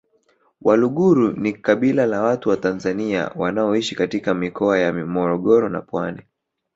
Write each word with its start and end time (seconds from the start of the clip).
Waluguru 0.61 1.31
ni 1.31 1.53
kabila 1.53 2.05
la 2.05 2.21
watu 2.21 2.49
wa 2.49 2.57
Tanzania 2.57 3.31
wanaoishi 3.35 3.95
katika 3.95 4.33
mikoa 4.33 4.79
ya 4.79 4.93
Morogoro 4.93 5.69
na 5.69 5.81
Pwani 5.81 6.21